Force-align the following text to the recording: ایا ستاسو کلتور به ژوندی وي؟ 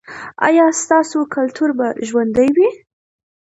ایا 0.47 0.65
ستاسو 0.81 1.19
کلتور 1.35 1.69
به 1.77 1.87
ژوندی 2.07 2.49
وي؟ 2.55 2.69